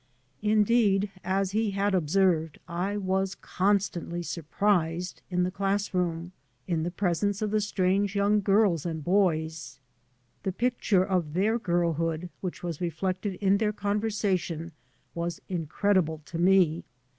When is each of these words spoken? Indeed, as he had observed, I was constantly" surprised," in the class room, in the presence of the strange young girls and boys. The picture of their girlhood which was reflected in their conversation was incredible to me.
Indeed, 0.41 1.11
as 1.23 1.51
he 1.51 1.69
had 1.69 1.93
observed, 1.93 2.59
I 2.67 2.97
was 2.97 3.35
constantly" 3.35 4.23
surprised," 4.23 5.21
in 5.29 5.43
the 5.43 5.51
class 5.51 5.93
room, 5.93 6.31
in 6.67 6.81
the 6.81 6.89
presence 6.89 7.39
of 7.43 7.51
the 7.51 7.61
strange 7.61 8.15
young 8.15 8.41
girls 8.41 8.83
and 8.83 9.03
boys. 9.03 9.79
The 10.41 10.53
picture 10.53 11.03
of 11.05 11.33
their 11.35 11.59
girlhood 11.59 12.29
which 12.41 12.63
was 12.63 12.81
reflected 12.81 13.35
in 13.35 13.57
their 13.57 13.71
conversation 13.73 14.71
was 15.13 15.39
incredible 15.47 16.23
to 16.25 16.39
me. 16.39 16.83